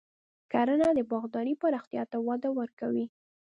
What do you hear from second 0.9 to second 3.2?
د باغدارۍ پراختیا ته وده ورکوي.